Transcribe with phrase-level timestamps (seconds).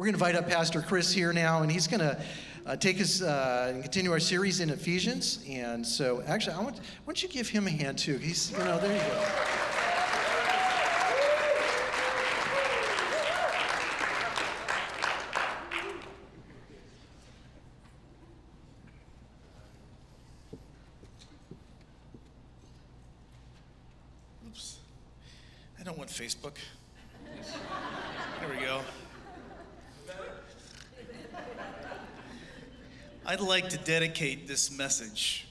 [0.00, 2.18] We're going to invite up Pastor Chris here now, and he's going to
[2.64, 5.44] uh, take us uh, and continue our series in Ephesians.
[5.46, 8.16] And so, actually, I want, why don't you give him a hand too?
[8.16, 9.24] He's, you know, there you go.
[24.48, 24.78] Oops.
[25.78, 26.54] I don't want Facebook.
[28.40, 28.80] There we go.
[33.30, 35.46] I'd like to dedicate this message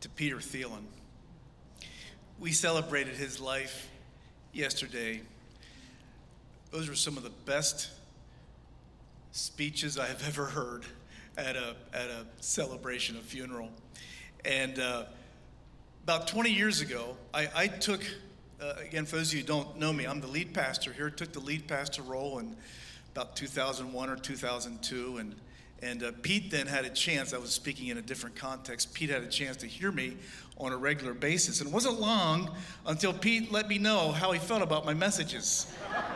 [0.00, 0.82] to Peter Thielen.
[2.40, 3.88] We celebrated his life
[4.52, 5.20] yesterday.
[6.72, 7.90] Those were some of the best
[9.30, 10.86] speeches I have ever heard
[11.38, 13.70] at a, at a celebration, a funeral.
[14.44, 15.04] And uh,
[16.02, 18.02] about 20 years ago, I, I took,
[18.60, 21.10] uh, again, for those of you who don't know me, I'm the lead pastor here,
[21.10, 22.56] took the lead pastor role in
[23.14, 25.18] about 2001 or 2002.
[25.18, 25.36] And,
[25.82, 29.10] and uh, Pete then had a chance, I was speaking in a different context, Pete
[29.10, 30.16] had a chance to hear me
[30.58, 31.60] on a regular basis.
[31.60, 32.50] And it wasn't long
[32.86, 35.66] until Pete let me know how he felt about my messages.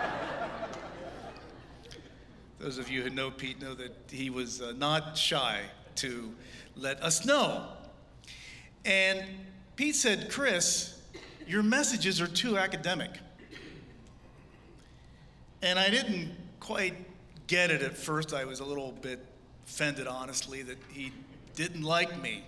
[2.58, 5.60] Those of you who know Pete know that he was uh, not shy
[5.96, 6.34] to
[6.76, 7.68] let us know.
[8.84, 9.22] And
[9.76, 10.98] Pete said, Chris,
[11.46, 13.10] your messages are too academic.
[15.62, 16.94] And I didn't quite
[17.46, 18.32] get it at first.
[18.32, 19.24] I was a little bit
[19.70, 21.12] offended, honestly, that he
[21.54, 22.42] didn't like me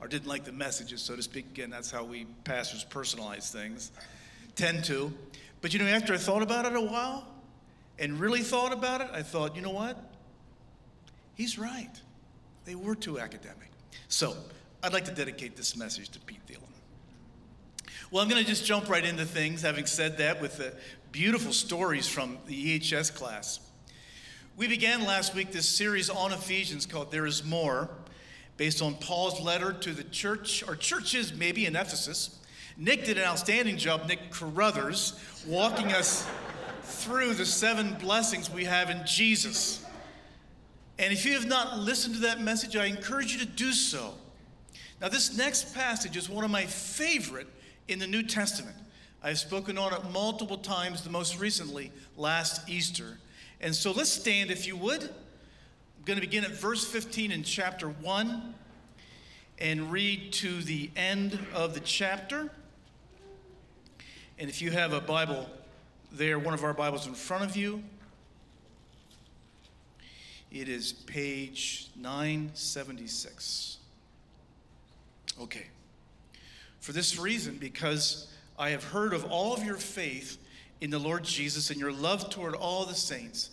[0.00, 1.46] or didn't like the messages, so to speak.
[1.46, 3.92] Again, that's how we pastors personalize things,
[4.56, 5.12] tend to.
[5.62, 7.26] But you know, after I thought about it a while
[7.98, 9.96] and really thought about it, I thought, you know what?
[11.36, 11.90] He's right.
[12.64, 13.70] They were too academic.
[14.08, 14.36] So
[14.82, 16.60] I'd like to dedicate this message to Pete Thielen.
[18.10, 20.74] Well, I'm going to just jump right into things, having said that, with the
[21.12, 23.60] beautiful stories from the EHS class.
[24.56, 27.90] We began last week this series on Ephesians called There Is More,
[28.56, 32.38] based on Paul's letter to the church, or churches maybe in Ephesus.
[32.76, 36.28] Nick did an outstanding job, Nick Carruthers, walking us
[36.82, 39.84] through the seven blessings we have in Jesus.
[41.00, 44.14] And if you have not listened to that message, I encourage you to do so.
[45.00, 47.48] Now, this next passage is one of my favorite
[47.88, 48.76] in the New Testament.
[49.20, 53.18] I've spoken on it multiple times, the most recently last Easter.
[53.64, 55.04] And so let's stand, if you would.
[55.04, 58.54] I'm going to begin at verse 15 in chapter 1
[59.58, 62.50] and read to the end of the chapter.
[64.38, 65.48] And if you have a Bible
[66.12, 67.82] there, one of our Bibles in front of you,
[70.52, 73.78] it is page 976.
[75.40, 75.68] Okay.
[76.80, 80.36] For this reason, because I have heard of all of your faith
[80.82, 83.52] in the Lord Jesus and your love toward all the saints,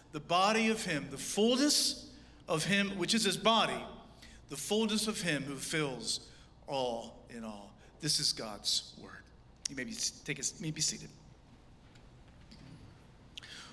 [0.11, 2.07] the body of him, the fullness
[2.47, 3.81] of him, which is his body,
[4.49, 6.21] the fullness of him who fills
[6.67, 7.71] all in all.
[8.01, 9.11] This is God's word.
[9.69, 9.95] You may be,
[10.25, 11.09] take a, may be seated.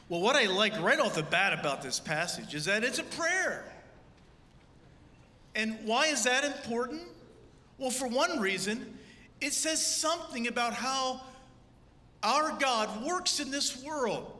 [0.09, 3.05] Well, what I like right off the bat about this passage is that it's a
[3.05, 3.65] prayer.
[5.55, 7.03] And why is that important?
[7.79, 8.99] Well, for one reason,
[9.41, 11.21] it says something about how
[12.23, 14.38] our God works in this world.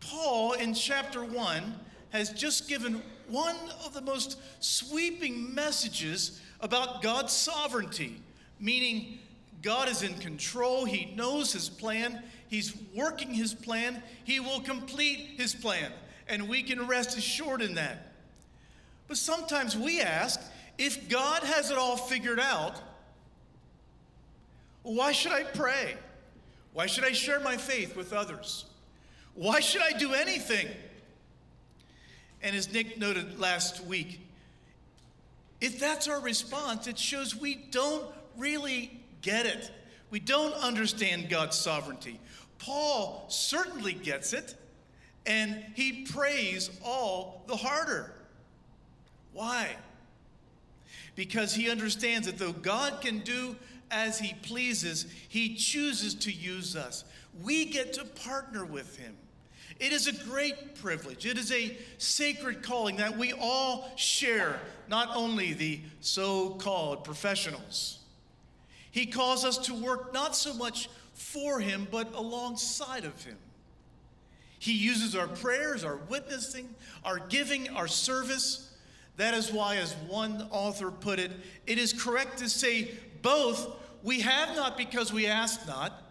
[0.00, 1.74] Paul, in chapter 1,
[2.10, 8.20] has just given one of the most sweeping messages about God's sovereignty,
[8.58, 9.18] meaning
[9.62, 15.34] God is in control, He knows His plan, He's working His plan, He will complete
[15.36, 15.92] His plan,
[16.28, 18.12] and we can rest assured in that.
[19.06, 20.40] But sometimes we ask
[20.78, 22.80] if God has it all figured out,
[24.82, 25.94] why should I pray?
[26.72, 28.64] Why should I share my faith with others?
[29.34, 30.68] Why should I do anything?
[32.42, 34.20] And as Nick noted last week,
[35.60, 38.06] if that's our response, it shows we don't
[38.36, 39.70] really get it.
[40.10, 42.18] We don't understand God's sovereignty.
[42.58, 44.54] Paul certainly gets it,
[45.26, 48.12] and he prays all the harder.
[49.32, 49.68] Why?
[51.14, 53.56] Because he understands that though God can do
[53.90, 57.04] as he pleases, he chooses to use us.
[57.42, 59.16] We get to partner with him.
[59.78, 61.24] It is a great privilege.
[61.24, 68.00] It is a sacred calling that we all share, not only the so called professionals.
[68.90, 73.36] He calls us to work not so much for Him, but alongside of Him.
[74.58, 76.74] He uses our prayers, our witnessing,
[77.04, 78.74] our giving, our service.
[79.16, 81.30] That is why, as one author put it,
[81.66, 82.90] it is correct to say
[83.22, 86.09] both we have not because we ask not,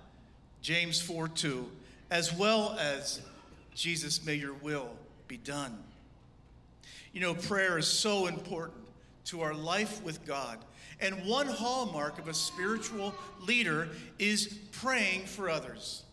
[0.61, 1.69] James 4 2,
[2.11, 3.21] as well as
[3.73, 4.89] Jesus, may your will
[5.27, 5.77] be done.
[7.13, 8.77] You know, prayer is so important
[9.25, 10.57] to our life with God.
[11.01, 16.03] And one hallmark of a spiritual leader is praying for others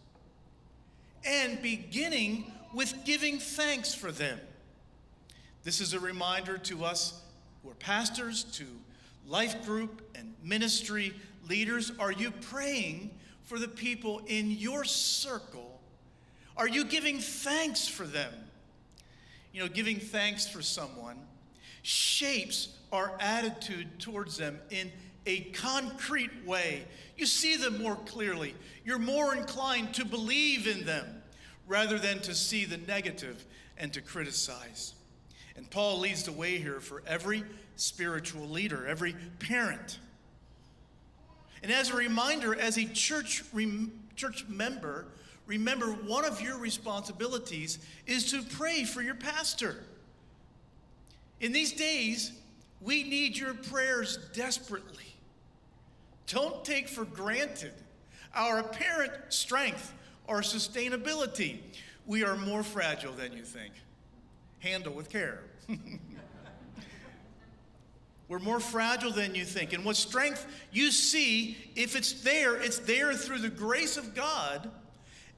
[1.25, 4.38] and beginning with giving thanks for them.
[5.64, 7.20] This is a reminder to us
[7.62, 8.64] who are pastors, to
[9.26, 11.12] life group and ministry
[11.49, 11.90] leaders.
[11.99, 13.10] Are you praying
[13.46, 15.66] for the people in your circle
[16.56, 18.32] are you giving thanks for them?
[19.52, 21.19] You know, giving thanks for someone
[21.82, 24.90] shapes our attitude towards them in
[25.26, 26.84] a concrete way.
[27.16, 28.54] You see them more clearly.
[28.84, 31.22] You're more inclined to believe in them
[31.66, 33.44] rather than to see the negative
[33.76, 34.94] and to criticize.
[35.56, 37.44] And Paul leads the way here for every
[37.76, 39.99] spiritual leader, every parent.
[41.66, 43.42] And as a reminder, as a church,
[44.14, 45.06] church member,
[45.48, 49.82] remember one of your responsibilities is to pray for your pastor.
[51.40, 52.30] In these days,
[52.80, 55.12] we need your prayers desperately.
[56.28, 57.72] Don't take for granted
[58.32, 59.92] our apparent strength
[60.28, 61.58] or sustainability.
[62.06, 63.74] We are more fragile than you think.
[64.60, 65.40] Handle with care.
[68.28, 69.73] We're more fragile than you think.
[69.73, 74.70] And what strength you see, if it's there, it's there through the grace of God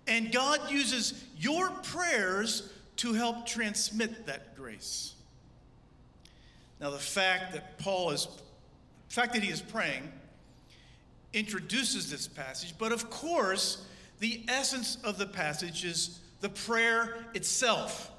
[0.09, 5.15] and God uses your prayers to help transmit that grace.
[6.81, 8.27] Now, the fact that Paul is,
[9.09, 10.11] the fact that he is praying,
[11.35, 13.87] introduces this passage, but of course,
[14.19, 18.11] the essence of the passage is the prayer itself.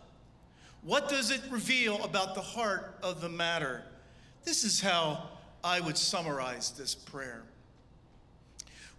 [0.83, 3.83] What does it reveal about the heart of the matter?
[4.45, 5.29] This is how
[5.63, 7.43] I would summarize this prayer.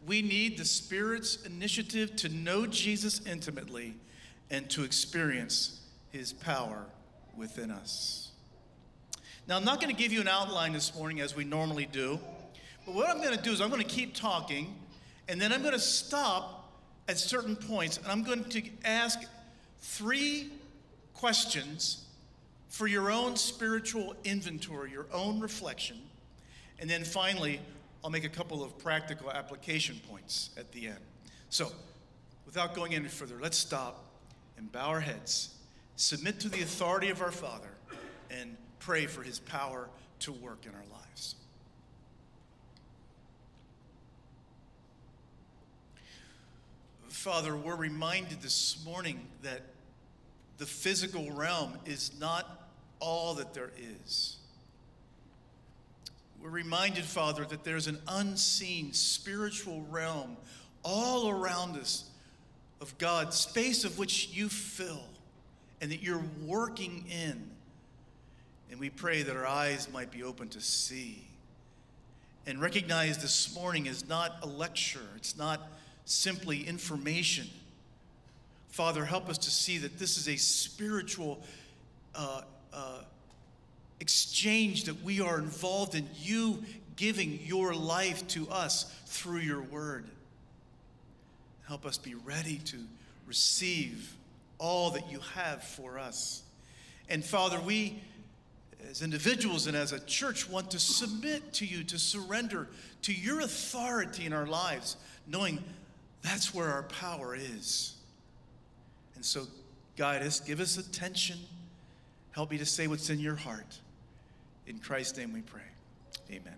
[0.07, 3.95] We need the Spirit's initiative to know Jesus intimately
[4.51, 6.85] and to experience his power
[7.37, 8.31] within us.
[9.47, 12.21] Now, I'm not going to give you an outline this morning as we normally do,
[12.87, 14.75] but what I'm going to do is I'm going to keep talking,
[15.29, 16.73] and then I'm going to stop
[17.09, 19.21] at certain points, and I'm going to ask
[19.81, 20.51] three
[21.15, 22.05] questions
[22.71, 25.99] for your own spiritual inventory, your own reflection.
[26.79, 27.61] And then finally,
[28.03, 31.01] I'll make a couple of practical application points at the end.
[31.51, 31.71] So,
[32.47, 34.05] without going any further, let's stop
[34.57, 35.55] and bow our heads,
[35.97, 37.69] submit to the authority of our Father,
[38.31, 39.89] and pray for his power
[40.21, 41.35] to work in our lives.
[47.09, 49.63] Father, we're reminded this morning that
[50.57, 52.60] the physical realm is not
[53.01, 53.71] all that there
[54.05, 54.37] is.
[56.43, 60.37] We're reminded, Father, that there's an unseen spiritual realm
[60.83, 62.09] all around us
[62.81, 65.05] of God, space of which you fill
[65.81, 67.51] and that you're working in.
[68.71, 71.27] And we pray that our eyes might be open to see
[72.47, 75.69] and recognize this morning is not a lecture, it's not
[76.05, 77.47] simply information.
[78.71, 81.43] Father, help us to see that this is a spiritual
[82.15, 82.43] uh,
[82.73, 83.01] uh,
[84.01, 86.63] exchange that we are involved in, you
[86.97, 90.07] giving your life to us through your word.
[91.67, 92.77] Help us be ready to
[93.27, 94.15] receive
[94.59, 96.43] all that you have for us.
[97.09, 98.03] And Father, we
[98.89, 102.69] as individuals and as a church want to submit to you, to surrender
[103.03, 104.97] to your authority in our lives,
[105.27, 105.63] knowing
[106.23, 107.95] that's where our power is.
[109.15, 109.47] And so,
[109.97, 111.39] guide us, give us attention,
[112.33, 113.79] help me to say what's in your heart.
[114.67, 115.63] In Christ's name we pray.
[116.31, 116.55] Amen.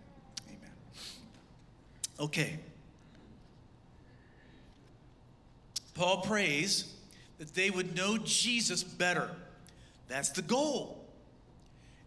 [0.48, 0.70] Amen.
[2.20, 2.58] Okay.
[5.94, 6.92] Paul prays
[7.38, 9.30] that they would know Jesus better.
[10.08, 11.04] That's the goal.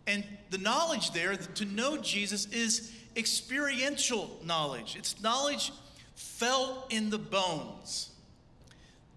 [0.08, 5.72] And the knowledge there, to know Jesus, is experiential knowledge, it's knowledge
[6.16, 8.12] felt in the bones.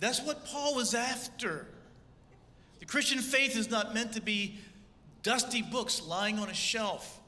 [0.00, 1.66] That's what Paul was after.
[2.88, 4.58] Christian faith is not meant to be
[5.22, 7.20] dusty books lying on a shelf.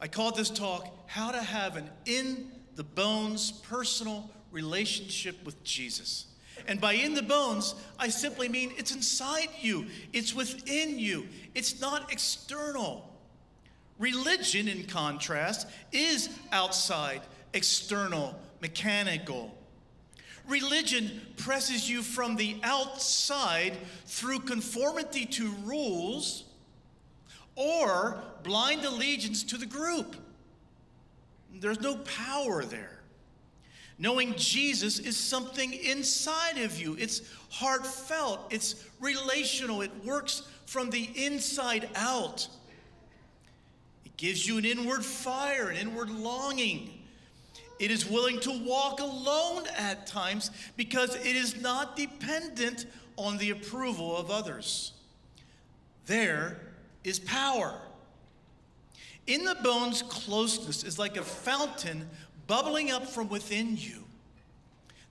[0.00, 6.26] I called this talk How to Have an In the Bones Personal Relationship with Jesus.
[6.66, 11.80] And by in the bones, I simply mean it's inside you, it's within you, it's
[11.80, 13.08] not external.
[14.00, 19.56] Religion, in contrast, is outside, external, mechanical.
[20.48, 23.74] Religion presses you from the outside
[24.06, 26.44] through conformity to rules
[27.54, 30.16] or blind allegiance to the group.
[31.60, 33.00] There's no power there.
[33.98, 36.96] Knowing Jesus is something inside of you.
[36.98, 42.46] It's heartfelt, it's relational, it works from the inside out.
[44.04, 46.97] It gives you an inward fire, an inward longing.
[47.78, 53.50] It is willing to walk alone at times because it is not dependent on the
[53.50, 54.92] approval of others.
[56.06, 56.60] There
[57.04, 57.78] is power.
[59.26, 62.08] In the bones, closeness is like a fountain
[62.46, 64.04] bubbling up from within you.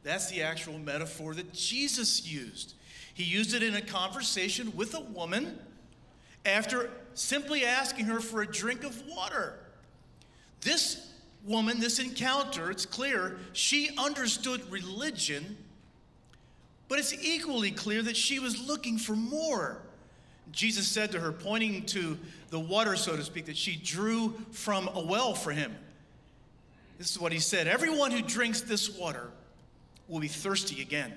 [0.04, 2.74] That's the actual metaphor that Jesus used.
[3.14, 5.60] He used it in a conversation with a woman
[6.46, 9.60] after simply asking her for a drink of water.
[10.62, 11.07] This
[11.48, 15.58] woman, this encounter, it's clear, she understood religion,
[16.88, 19.82] but it's equally clear that she was looking for more.
[20.52, 22.18] Jesus said to her, pointing to
[22.50, 25.76] the water, so to speak, that she drew from a well for him.
[26.98, 29.30] This is what he said Everyone who drinks this water
[30.08, 31.14] will be thirsty again.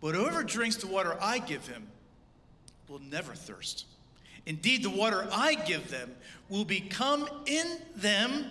[0.00, 1.88] But whoever drinks the water I give him
[2.88, 3.86] will never thirst.
[4.46, 6.14] Indeed, the water I give them
[6.48, 8.46] will become in them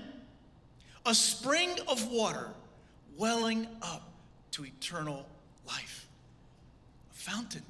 [1.06, 2.50] a spring of water
[3.18, 4.10] welling up
[4.52, 5.26] to eternal
[5.68, 6.08] life.
[7.12, 7.64] A fountain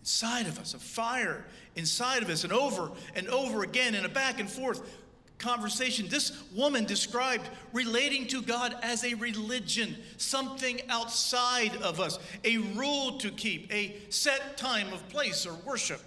[0.00, 1.44] inside of us, a fire
[1.76, 4.82] inside of us, and over and over again, in a back and forth
[5.38, 6.08] conversation.
[6.08, 13.18] This woman described relating to God as a religion, something outside of us, a rule
[13.18, 16.00] to keep, a set time of place or worship.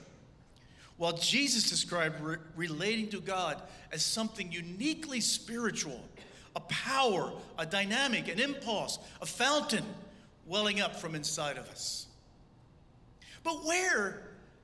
[0.98, 6.04] While Jesus described re- relating to God as something uniquely spiritual,
[6.58, 9.86] a power, a dynamic, an impulse, a fountain
[10.48, 12.08] welling up from inside of us.
[13.44, 14.24] But where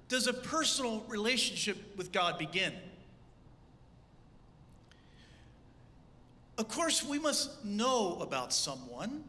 [0.10, 2.74] does a personal relationship with God begin?
[6.58, 9.24] Of course, we must know about someone,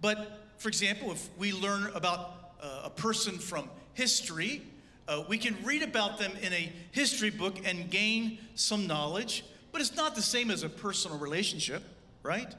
[0.00, 4.62] but for example, if we learn about uh, a person from history,
[5.08, 9.80] uh, we can read about them in a history book and gain some knowledge, but
[9.80, 11.82] it's not the same as a personal relationship,
[12.22, 12.54] right?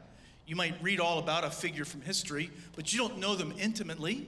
[0.45, 4.27] You might read all about a figure from history, but you don't know them intimately.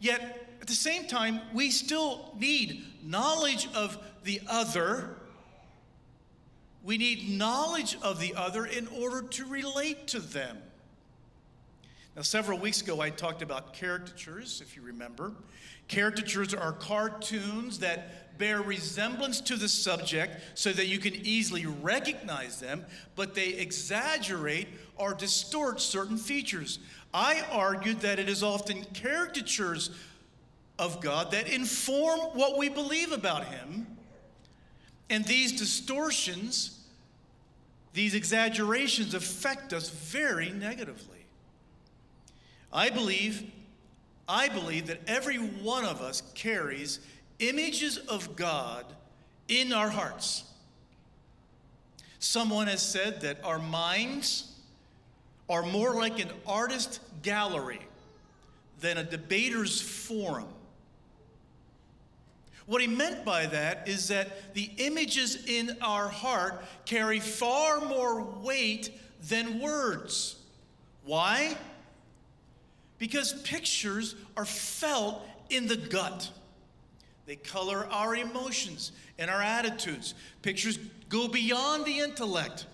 [0.00, 5.16] Yet, at the same time, we still need knowledge of the other
[6.86, 10.56] we need knowledge of the other in order to relate to them.
[12.14, 15.32] Now, several weeks ago, I talked about caricatures, if you remember.
[15.88, 22.60] Caricatures are cartoons that bear resemblance to the subject so that you can easily recognize
[22.60, 26.78] them, but they exaggerate or distort certain features.
[27.12, 29.90] I argued that it is often caricatures
[30.78, 33.86] of God that inform what we believe about Him.
[35.08, 36.76] And these distortions
[37.96, 41.24] these exaggerations affect us very negatively.
[42.70, 43.50] I believe,
[44.28, 47.00] I believe that every one of us carries
[47.38, 48.84] images of God
[49.48, 50.44] in our hearts.
[52.18, 54.52] Someone has said that our minds
[55.48, 57.80] are more like an artist gallery
[58.80, 60.48] than a debater's forum.
[62.66, 68.22] What he meant by that is that the images in our heart carry far more
[68.22, 68.90] weight
[69.28, 70.36] than words.
[71.04, 71.56] Why?
[72.98, 76.28] Because pictures are felt in the gut.
[77.26, 80.14] They color our emotions and our attitudes.
[80.42, 80.78] Pictures
[81.08, 82.66] go beyond the intellect.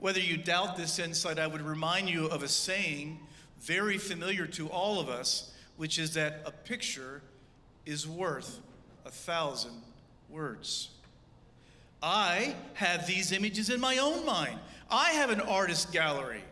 [0.00, 3.18] Whether you doubt this insight, I would remind you of a saying
[3.60, 7.22] very familiar to all of us, which is that a picture
[7.86, 8.60] is worth
[9.06, 9.82] a thousand
[10.28, 10.90] words.
[12.02, 14.58] I have these images in my own mind.
[14.90, 16.44] I have an artist gallery.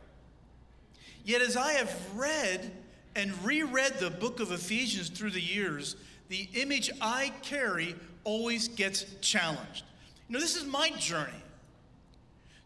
[1.25, 2.71] Yet, as I have read
[3.17, 5.97] and reread the book of Ephesians through the years,
[6.29, 7.95] the image I carry
[8.25, 9.85] always gets challenged.
[10.29, 11.33] You know, this is my journey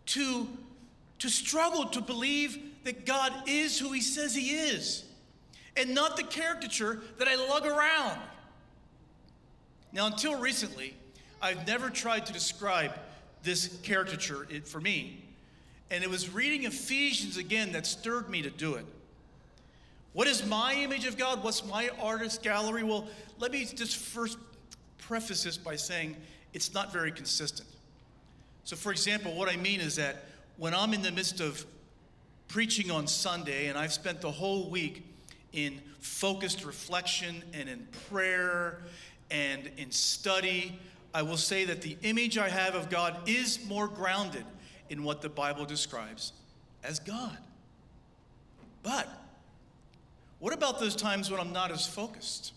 [0.07, 0.49] to,
[1.19, 5.05] to struggle to believe that God is who He says He is
[5.76, 8.19] and not the caricature that I lug around.
[9.93, 10.95] Now, until recently,
[11.40, 12.93] I've never tried to describe
[13.43, 15.23] this caricature for me,
[15.90, 18.85] and it was reading Ephesians again that stirred me to do it.
[20.12, 21.43] What is my image of God?
[21.45, 22.83] What's my artist gallery?
[22.83, 23.07] Well,
[23.38, 24.38] let me just first
[24.99, 26.17] preface this by saying
[26.53, 27.69] it's not very consistent.
[28.65, 30.25] So, for example, what I mean is that
[30.57, 31.65] when I'm in the midst of
[32.49, 35.05] preaching on Sunday and I've spent the whole week
[35.53, 38.83] in focused reflection and in prayer
[39.31, 40.79] and in study,
[41.15, 44.45] I will say that the image I have of God is more grounded
[44.91, 46.33] in what the Bible describes
[46.83, 47.37] as God.
[48.83, 49.09] But
[50.38, 52.52] what about those times when I'm not as focused?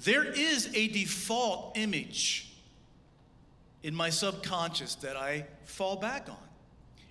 [0.00, 2.52] There is a default image
[3.82, 6.36] in my subconscious that I fall back on.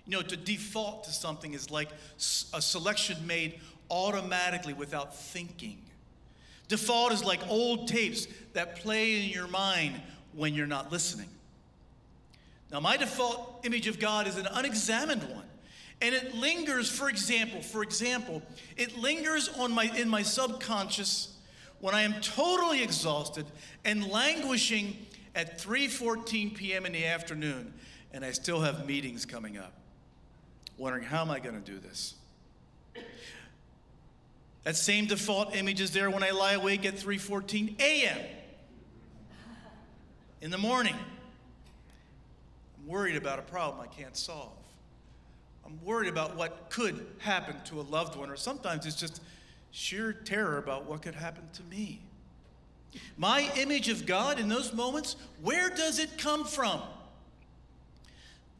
[0.06, 1.88] You know, to default to something is like
[2.52, 5.78] a selection made automatically without thinking.
[6.68, 10.00] Default is like old tapes that play in your mind
[10.34, 11.28] when you're not listening.
[12.70, 15.44] Now, my default image of God is an unexamined one.
[16.04, 18.42] And it lingers, for example, for example,
[18.76, 21.34] it lingers on my, in my subconscious
[21.80, 23.46] when I am totally exhausted
[23.86, 24.98] and languishing
[25.34, 26.84] at 3:14 p.m.
[26.84, 27.72] in the afternoon
[28.12, 29.72] and I still have meetings coming up.
[30.76, 32.16] Wondering how am I going to do this?
[34.64, 38.18] That same default image is there when I lie awake at 3:14 a.m.
[40.42, 40.96] in the morning.
[42.78, 44.52] I'm worried about a problem I can't solve.
[45.66, 49.20] I'm worried about what could happen to a loved one, or sometimes it's just
[49.70, 52.00] sheer terror about what could happen to me.
[53.16, 56.80] My image of God in those moments, where does it come from?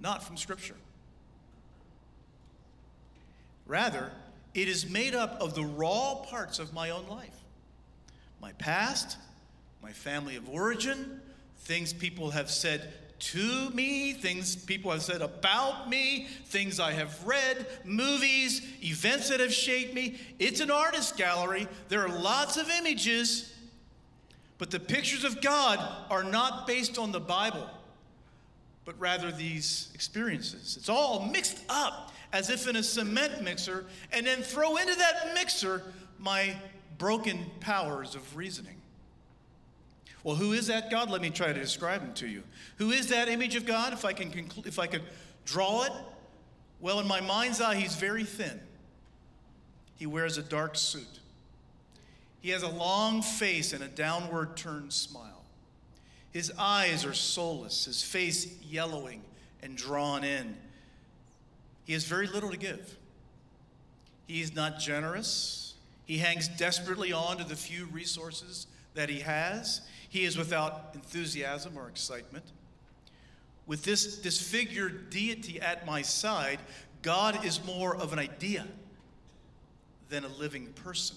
[0.01, 0.75] Not from Scripture.
[3.67, 4.11] Rather,
[4.55, 7.31] it is made up of the raw parts of my own life
[8.41, 9.17] my past,
[9.83, 11.19] my family of origin,
[11.61, 17.25] things people have said to me, things people have said about me, things I have
[17.27, 20.19] read, movies, events that have shaped me.
[20.39, 21.69] It's an artist gallery.
[21.89, 23.55] There are lots of images,
[24.59, 25.79] but the pictures of God
[26.11, 27.69] are not based on the Bible,
[28.85, 30.77] but rather these experiences.
[30.77, 35.33] It's all mixed up as if in a cement mixer, and then throw into that
[35.35, 35.83] mixer
[36.19, 36.57] my
[36.99, 38.75] broken powers of reasoning.
[40.25, 41.11] Well, who is that God?
[41.11, 42.43] Let me try to describe him to you.
[42.79, 43.93] Who is that image of God?
[43.93, 45.03] If I can conclu- if I could
[45.45, 45.93] draw it,
[46.81, 48.59] well, in my mind's eye, he's very thin.
[49.97, 51.21] He wears a dark suit.
[52.41, 55.45] He has a long face and a downward turned smile.
[56.33, 59.23] His eyes are soulless, his face yellowing
[59.63, 60.57] and drawn in.
[61.85, 62.97] He has very little to give.
[64.27, 65.75] He is not generous.
[66.07, 69.81] He hangs desperately on to the few resources that he has.
[70.09, 72.45] He is without enthusiasm or excitement.
[73.67, 76.59] With this disfigured deity at my side,
[77.03, 78.67] God is more of an idea
[80.09, 81.17] than a living person.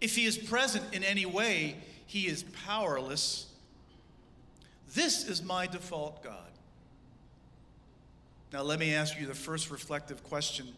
[0.00, 1.76] If he is present in any way,
[2.06, 3.46] he is powerless.
[4.94, 6.34] This is my default God.
[8.52, 10.68] Now, let me ask you the first reflective question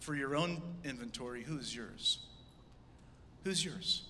[0.00, 2.18] for your own inventory who's yours?
[3.44, 4.02] Who's yours?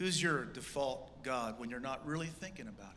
[0.00, 2.96] Who's your default God when you're not really thinking about it?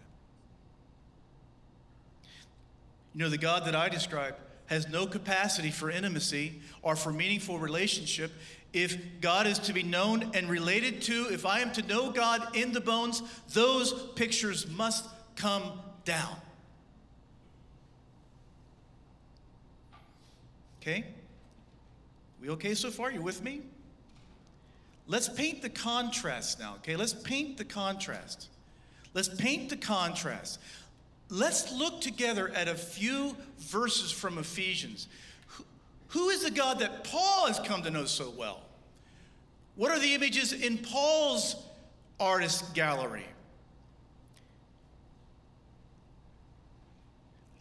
[3.14, 4.38] You know, the God that I describe
[4.68, 8.32] has no capacity for intimacy or for meaningful relationship.
[8.72, 12.56] If God is to be known and related to, if I am to know God
[12.56, 15.74] in the bones, those pictures must come
[16.06, 16.38] down.
[20.82, 21.04] Okay?
[22.42, 23.12] We okay so far?
[23.12, 23.62] You with me?
[25.08, 26.96] Let's paint the contrast now, okay?
[26.96, 28.48] Let's paint the contrast.
[29.14, 30.60] Let's paint the contrast.
[31.30, 35.08] Let's look together at a few verses from Ephesians.
[36.10, 38.62] Who is the God that Paul has come to know so well?
[39.76, 41.56] What are the images in Paul's
[42.20, 43.26] artist gallery?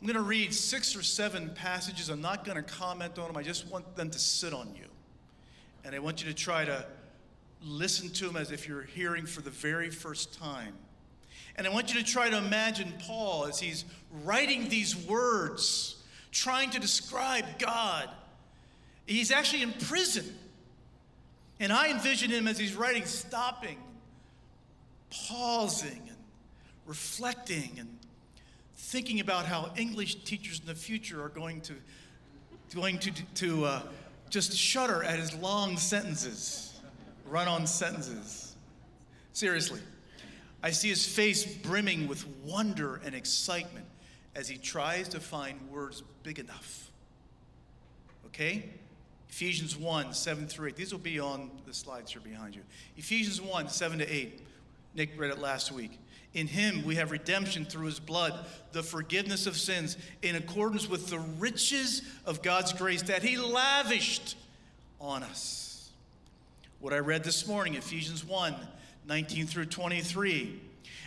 [0.01, 2.09] I'm going to read six or seven passages.
[2.09, 3.37] I'm not going to comment on them.
[3.37, 4.87] I just want them to sit on you.
[5.85, 6.85] And I want you to try to
[7.65, 10.75] listen to them as if you're hearing for the very first time.
[11.57, 13.85] And I want you to try to imagine Paul as he's
[14.25, 18.09] writing these words, trying to describe God.
[19.07, 20.35] He's actually in prison.
[21.61, 23.79] And I envision him as he's writing, stopping,
[25.29, 26.17] pausing, and
[26.87, 27.99] reflecting, and
[28.75, 31.75] thinking about how English teachers in the future are going to,
[32.75, 33.83] going to, to uh,
[34.31, 36.72] just shudder at his long sentences,
[37.27, 38.55] run on sentences.
[39.33, 39.81] Seriously,
[40.63, 43.87] I see his face brimming with wonder and excitement
[44.35, 46.91] as he tries to find words big enough.
[48.27, 48.71] Okay?
[49.29, 50.77] Ephesians 1, 7 through 8.
[50.77, 52.63] These will be on the slides here behind you.
[52.97, 54.43] Ephesians 1, 7 to 8.
[54.95, 55.99] Nick read it last week.
[56.35, 61.09] In him we have redemption through his blood, the forgiveness of sins, in accordance with
[61.09, 64.37] the riches of God's grace that he lavished
[65.01, 65.72] on us.
[66.83, 68.57] What I read this morning, Ephesians 1,
[69.07, 70.61] 19 through 23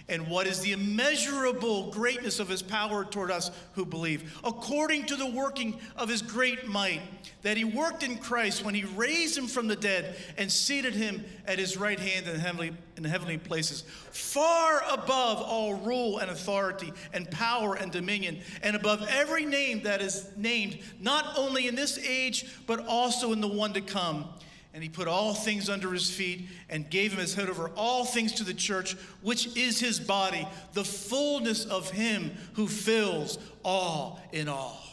[0.08, 5.18] and what is the immeasurable greatness of his power toward us who believe, according to
[5.18, 7.02] the working of his great might,
[7.42, 11.26] that he worked in Christ when he raised him from the dead and seated him
[11.46, 16.94] at his right hand in heavenly, in heavenly places, far above all rule and authority
[17.14, 21.98] and power and dominion, and above every name that is named, not only in this
[21.98, 24.30] age, but also in the one to come
[24.76, 28.04] and he put all things under his feet and gave him his head over all
[28.04, 34.20] things to the church, which is his body, the fullness of him who fills all
[34.34, 34.84] in all.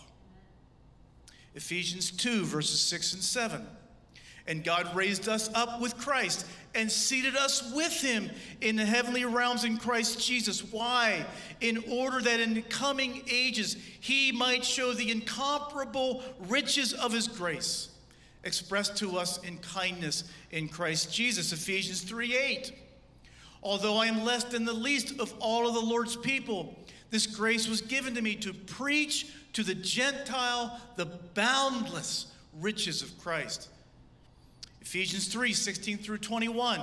[1.56, 3.66] Ephesians 2, verses 6 and 7.
[4.46, 9.24] And God raised us up with Christ and seated us with him in the heavenly
[9.24, 10.62] realms in Christ Jesus.
[10.62, 11.26] Why?
[11.60, 17.88] In order that in coming ages he might show the incomparable riches of his grace
[18.44, 21.52] expressed to us in kindness in Christ Jesus.
[21.52, 22.72] Ephesians 3 8.
[23.62, 26.76] Although I am less than the least of all of the Lord's people,
[27.11, 33.16] this grace was given to me to preach to the Gentile the boundless riches of
[33.18, 33.68] Christ.
[34.81, 36.83] Ephesians 3 16 through 21.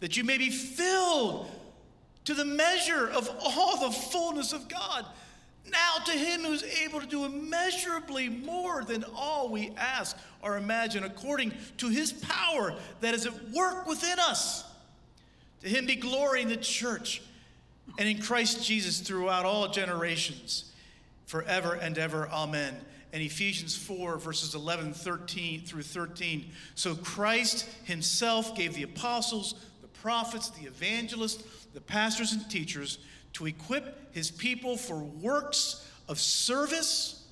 [0.00, 1.50] that you may be filled
[2.24, 5.06] to the measure of all the fullness of God.
[5.70, 11.02] Now, to him who's able to do immeasurably more than all we ask or imagine,
[11.02, 14.64] according to his power that is at work within us.
[15.62, 17.22] To him be glory in the church
[17.98, 20.72] and in Christ Jesus throughout all generations,
[21.26, 22.28] forever and ever.
[22.28, 22.76] Amen.
[23.12, 26.50] And Ephesians 4, verses 11 13 through 13.
[26.74, 29.54] So Christ himself gave the apostles,
[30.06, 32.98] prophets, the evangelists, the pastors, and teachers
[33.32, 37.24] to equip his people for works of service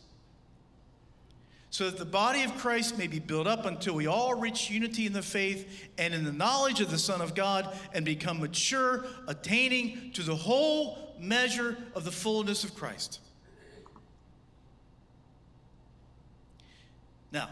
[1.71, 5.07] so that the body of Christ may be built up until we all reach unity
[5.07, 9.07] in the faith and in the knowledge of the Son of God and become mature,
[9.29, 13.21] attaining to the whole measure of the fullness of Christ.
[17.31, 17.51] Now,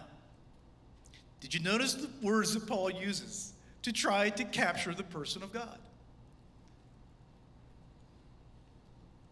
[1.38, 3.51] did you notice the words that Paul uses?
[3.82, 5.78] To try to capture the person of God.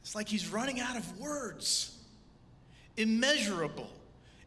[0.03, 1.97] It's like he's running out of words.
[2.97, 3.89] Immeasurable,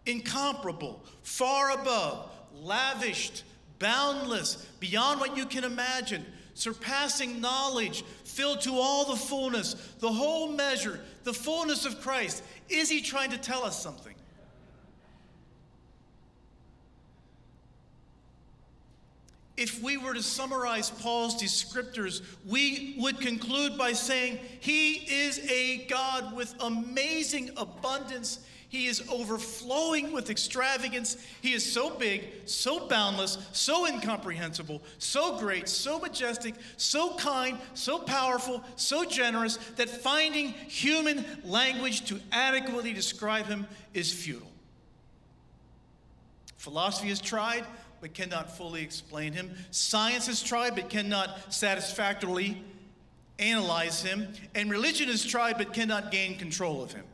[0.06, 2.30] incomparable, far above,
[2.62, 3.44] lavished,
[3.80, 10.50] boundless, beyond what you can imagine, surpassing knowledge, filled to all the fullness, the whole
[10.50, 12.44] measure, the fullness of Christ.
[12.70, 14.13] Is he trying to tell us something?
[19.56, 25.86] If we were to summarize Paul's descriptors, we would conclude by saying he is a
[25.86, 28.40] God with amazing abundance.
[28.70, 31.18] He is overflowing with extravagance.
[31.42, 38.00] He is so big, so boundless, so incomprehensible, so great, so majestic, so kind, so
[38.00, 44.50] powerful, so generous that finding human language to adequately describe him is futile.
[46.58, 47.66] Philosophy has tried,
[48.04, 49.50] but cannot fully explain him.
[49.72, 52.62] Science has tried but cannot satisfactorily
[53.40, 54.28] analyze him.
[54.54, 57.06] And religion has tried but cannot gain control of him.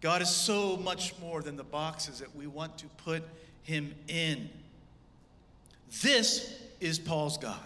[0.00, 3.22] God is so much more than the boxes that we want to put
[3.62, 4.50] him in.
[6.02, 7.60] This is Paul's God.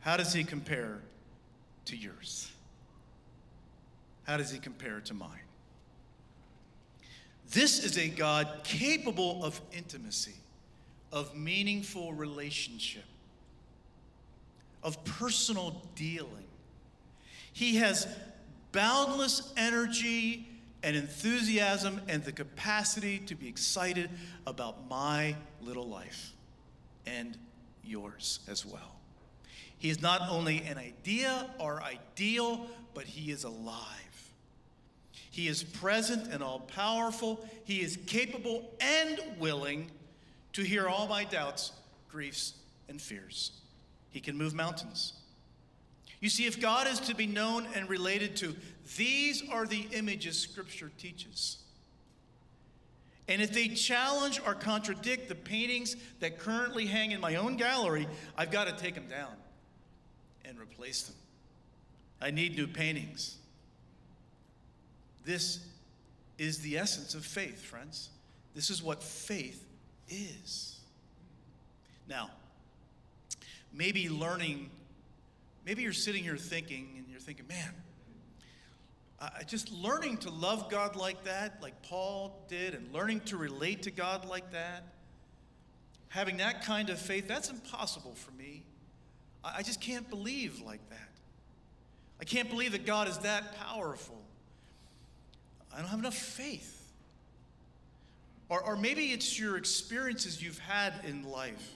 [0.00, 1.00] How does he compare
[1.84, 2.50] to yours?
[4.22, 5.49] How does he compare to mine?
[7.50, 10.34] This is a God capable of intimacy,
[11.12, 13.04] of meaningful relationship,
[14.82, 16.44] of personal dealing
[17.52, 18.06] He has
[18.72, 20.48] boundless energy
[20.82, 24.08] and enthusiasm and the capacity to be excited
[24.46, 26.32] about my little life
[27.06, 27.36] and
[27.84, 28.96] yours as well.
[29.78, 34.09] He is not only an idea or ideal, but he is alive.
[35.30, 37.48] He is present and all powerful.
[37.64, 39.90] He is capable and willing
[40.54, 41.72] to hear all my doubts,
[42.10, 42.54] griefs,
[42.88, 43.52] and fears.
[44.10, 45.14] He can move mountains.
[46.20, 48.54] You see, if God is to be known and related to,
[48.96, 51.58] these are the images Scripture teaches.
[53.28, 58.08] And if they challenge or contradict the paintings that currently hang in my own gallery,
[58.36, 59.32] I've got to take them down
[60.44, 61.16] and replace them.
[62.20, 63.36] I need new paintings.
[65.24, 65.60] This
[66.38, 68.10] is the essence of faith, friends.
[68.54, 69.64] This is what faith
[70.08, 70.80] is.
[72.08, 72.30] Now,
[73.72, 74.70] maybe learning,
[75.64, 77.74] maybe you're sitting here thinking, and you're thinking, man,
[79.20, 83.82] uh, just learning to love God like that, like Paul did, and learning to relate
[83.82, 84.82] to God like that,
[86.08, 88.64] having that kind of faith, that's impossible for me.
[89.44, 90.98] I, I just can't believe like that.
[92.20, 94.20] I can't believe that God is that powerful.
[95.72, 96.76] I don't have enough faith.
[98.48, 101.74] Or, or maybe it's your experiences you've had in life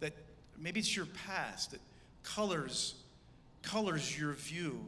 [0.00, 0.12] that
[0.58, 1.80] maybe it's your past that
[2.22, 2.94] colors
[3.62, 4.84] colors your view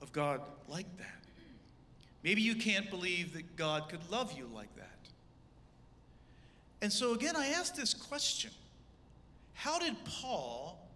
[0.00, 1.06] of God like that.
[2.22, 4.84] Maybe you can't believe that God could love you like that.
[6.80, 8.50] And so again, I ask this question
[9.54, 10.88] How did Paul,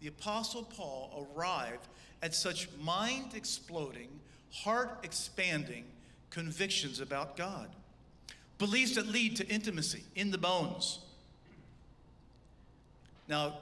[0.00, 1.80] the Apostle Paul, arrive
[2.22, 4.08] at such mind exploding,
[4.52, 5.84] heart expanding
[6.30, 7.68] convictions about God?
[8.58, 11.00] Beliefs that lead to intimacy in the bones.
[13.28, 13.58] Now,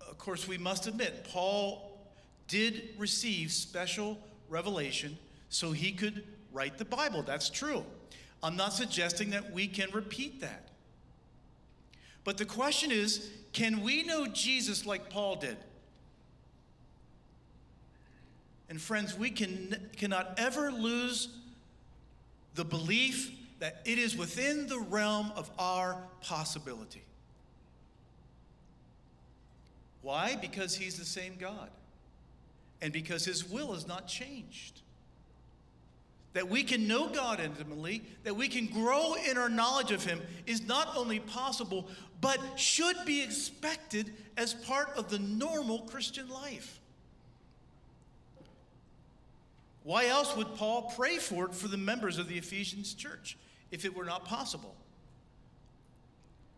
[0.00, 1.98] of course, we must admit, Paul
[2.48, 4.18] did receive special
[4.48, 5.18] revelation
[5.48, 6.22] so he could
[6.52, 7.22] write the Bible.
[7.22, 7.84] That's true.
[8.42, 10.68] I'm not suggesting that we can repeat that.
[12.24, 15.56] But the question is can we know Jesus like Paul did?
[18.68, 21.28] And friends, we can, cannot ever lose
[22.54, 27.02] the belief that it is within the realm of our possibility.
[30.02, 30.36] Why?
[30.36, 31.68] Because he's the same God
[32.82, 34.82] and because his will has not changed.
[36.34, 40.20] That we can know God intimately, that we can grow in our knowledge of him
[40.46, 41.88] is not only possible,
[42.20, 46.78] but should be expected as part of the normal Christian life.
[49.86, 53.38] Why else would Paul pray for it for the members of the Ephesians church
[53.70, 54.74] if it were not possible?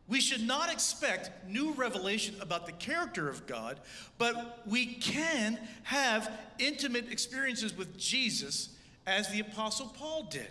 [0.08, 3.80] We should not expect new revelation about the character of God,
[4.16, 8.70] but we can have intimate experiences with Jesus
[9.06, 10.48] as the Apostle Paul did.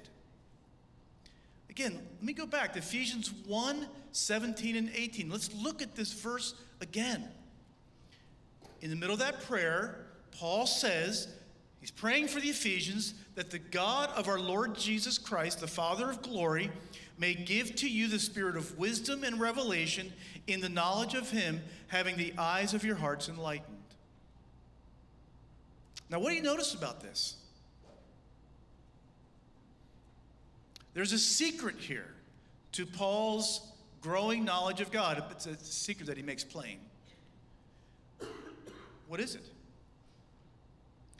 [1.71, 5.31] Again, let me go back to Ephesians 1 17 and 18.
[5.31, 7.27] Let's look at this verse again.
[8.81, 11.27] In the middle of that prayer, Paul says,
[11.87, 16.09] he's praying for the Ephesians that the God of our Lord Jesus Christ, the Father
[16.09, 16.69] of glory,
[17.17, 20.11] may give to you the spirit of wisdom and revelation
[20.47, 23.77] in the knowledge of him, having the eyes of your hearts enlightened.
[26.09, 27.37] Now, what do you notice about this?
[30.93, 32.13] There's a secret here
[32.73, 33.61] to Paul's
[34.01, 35.23] growing knowledge of God.
[35.31, 36.79] It's a secret that he makes plain.
[39.07, 39.43] What is it?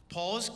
[0.10, 0.52] Paul is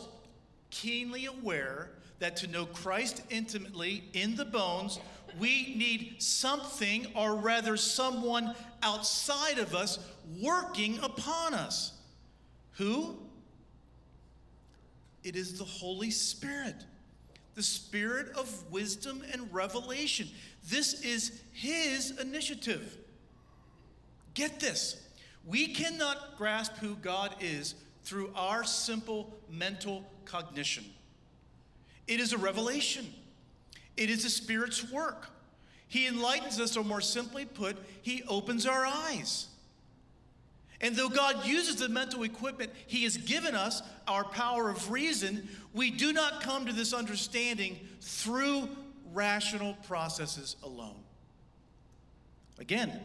[0.70, 4.98] keenly aware that to know Christ intimately in the bones
[5.38, 9.98] we need something, or rather, someone outside of us
[10.40, 11.92] working upon us.
[12.72, 13.18] Who?
[15.24, 16.84] It is the Holy Spirit,
[17.54, 20.28] the Spirit of wisdom and revelation.
[20.68, 22.98] This is His initiative.
[24.34, 24.98] Get this
[25.44, 30.84] we cannot grasp who God is through our simple mental cognition,
[32.06, 33.06] it is a revelation.
[33.96, 35.28] It is the Spirit's work.
[35.86, 39.48] He enlightens us, or more simply put, He opens our eyes.
[40.80, 45.48] And though God uses the mental equipment He has given us, our power of reason,
[45.74, 48.68] we do not come to this understanding through
[49.12, 50.96] rational processes alone.
[52.58, 53.00] Again,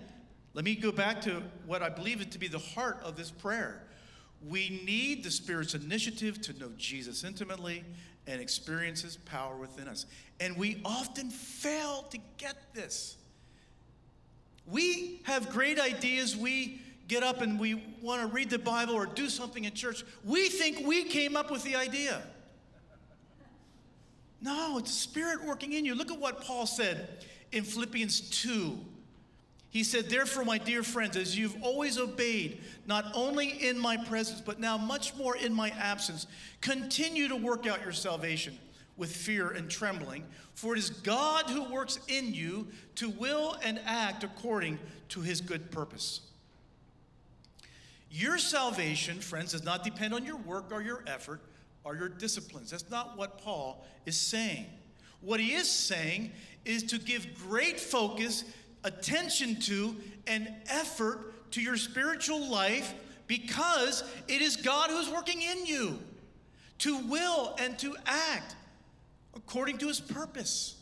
[0.54, 3.30] let me go back to what I believe it to be the heart of this
[3.30, 3.84] prayer.
[4.46, 7.84] We need the Spirit's initiative to know Jesus intimately
[8.28, 10.06] and experience His power within us.
[10.40, 13.18] And we often fail to get this.
[14.68, 19.06] We have great ideas, we get up and we want to read the Bible or
[19.06, 22.22] do something in church, we think we came up with the idea.
[24.42, 25.96] No, it's the Spirit working in you.
[25.96, 28.78] Look at what Paul said in Philippians 2.
[29.70, 34.42] He said, Therefore, my dear friends, as you've always obeyed, not only in my presence,
[34.42, 36.26] but now much more in my absence,
[36.62, 38.58] continue to work out your salvation
[38.96, 40.24] with fear and trembling,
[40.56, 45.42] for it is God who works in you to will and act according to his
[45.42, 46.22] good purpose.
[48.10, 51.42] Your salvation, friends, does not depend on your work or your effort
[51.84, 52.72] or your disciplines.
[52.72, 54.66] That's not what Paul is saying.
[55.22, 56.32] What he is saying
[56.66, 58.44] is to give great focus,
[58.88, 59.96] attention to,
[60.26, 62.94] and effort to your spiritual life
[63.28, 66.00] because it is God who's working in you
[66.80, 68.56] to will and to act
[69.36, 70.76] according to his purpose.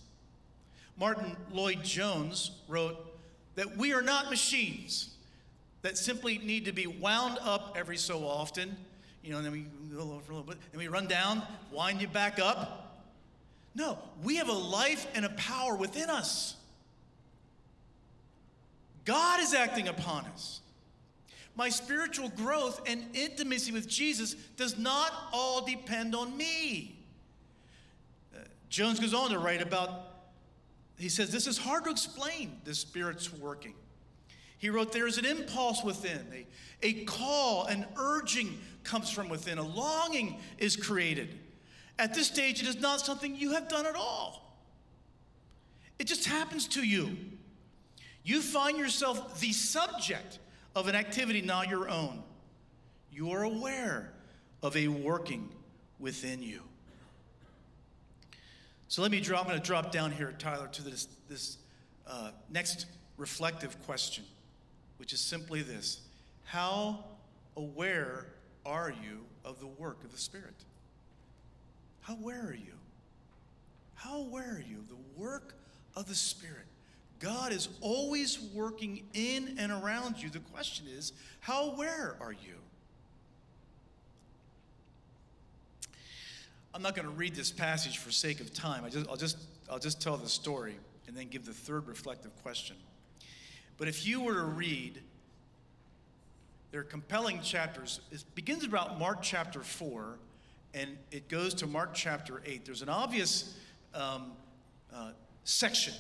[0.97, 2.97] Martyn Lloyd-Jones wrote
[3.55, 5.09] that we are not machines
[5.81, 8.75] that simply need to be wound up every so often.
[9.23, 11.41] You know, and then we go over a little bit, and we run down,
[11.71, 13.03] wind you back up.
[13.73, 16.55] No, we have a life and a power within us.
[19.05, 20.61] God is acting upon us.
[21.55, 26.99] My spiritual growth and intimacy with Jesus does not all depend on me.
[28.35, 28.39] Uh,
[28.69, 29.89] Jones goes on to write about,
[30.97, 33.73] he says, this is hard to explain, the Spirit's working.
[34.57, 36.45] He wrote, There is an impulse within, a,
[36.85, 41.39] a call, an urging comes from within, a longing is created.
[41.97, 44.57] At this stage, it is not something you have done at all.
[45.99, 47.15] It just happens to you.
[48.25, 50.39] You find yourself the subject
[50.75, 52.23] of an activity not your own.
[53.11, 54.11] You are aware
[54.61, 55.49] of a working
[55.99, 56.61] within you.
[58.87, 61.57] So let me drop, I'm going to drop down here, Tyler, to this, this
[62.07, 64.25] uh, next reflective question
[64.97, 65.99] which is simply this
[66.45, 67.03] How
[67.55, 68.27] aware
[68.65, 70.55] are you of the work of the Spirit?
[72.01, 72.73] How aware are you?
[73.95, 75.55] How aware are you of the work
[75.95, 76.65] of the Spirit?
[77.19, 80.29] God is always working in and around you.
[80.29, 82.55] The question is, how aware are you?
[86.73, 88.83] I'm not going to read this passage for sake of time.
[88.83, 89.37] I just, I'll, just,
[89.71, 90.75] I'll just tell the story
[91.07, 92.75] and then give the third reflective question.
[93.77, 95.01] But if you were to read,
[96.71, 98.01] they're compelling chapters.
[98.11, 100.17] It begins about Mark chapter 4
[100.73, 102.65] and it goes to Mark chapter 8.
[102.65, 103.57] There's an obvious
[103.93, 104.33] um,
[104.93, 105.11] uh,
[105.45, 105.93] section,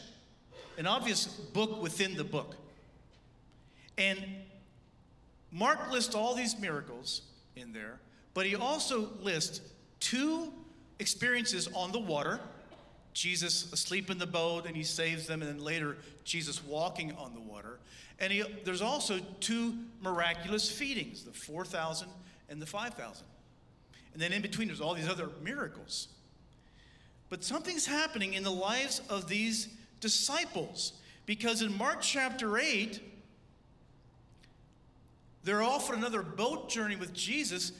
[0.77, 2.55] an obvious book within the book.
[3.97, 4.19] And
[5.51, 7.21] Mark lists all these miracles
[7.55, 7.99] in there,
[8.33, 9.61] but he also lists
[9.99, 10.51] two
[10.99, 12.39] experiences on the water
[13.15, 17.33] Jesus asleep in the boat and he saves them, and then later Jesus walking on
[17.33, 17.79] the water.
[18.19, 22.09] And he, there's also two miraculous feedings the 4,000
[22.49, 23.25] and the 5,000.
[24.13, 26.09] And then in between, there's all these other miracles.
[27.29, 29.69] But something's happening in the lives of these
[30.05, 30.93] disciples
[31.25, 33.01] because in Mark chapter 8,
[35.43, 37.71] they're off on another boat journey with Jesus,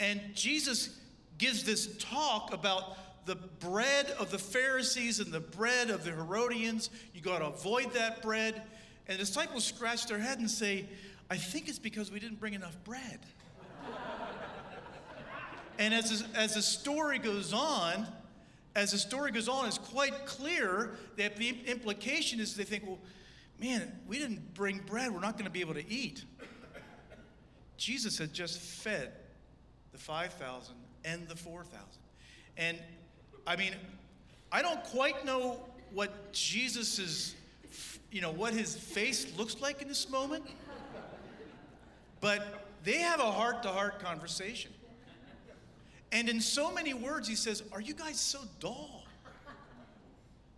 [0.00, 0.98] and Jesus
[1.38, 6.90] gives this talk about the bread of the Pharisees and the bread of the Herodians.
[7.14, 8.62] You got to avoid that bread.
[9.06, 10.86] And the disciples scratch their head and say,
[11.30, 13.20] I think it's because we didn't bring enough bread.
[15.78, 18.08] and as, as the story goes on,
[18.76, 22.98] as the story goes on, it's quite clear that the implication is they think, well,
[23.60, 25.12] man, we didn't bring bread.
[25.12, 26.24] We're not going to be able to eat.
[27.76, 29.12] Jesus had just fed
[29.92, 31.78] the 5,000 and the 4,000.
[32.56, 32.78] And
[33.46, 33.72] I mean,
[34.52, 35.60] I don't quite know
[35.92, 37.34] what Jesus's,
[38.12, 40.44] you know, what his face looks like in this moment,
[42.20, 44.70] but they have a heart to heart conversation.
[46.12, 49.04] And in so many words, he says, Are you guys so dull?